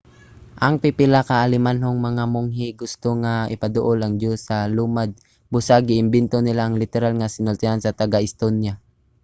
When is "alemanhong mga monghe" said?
1.45-2.67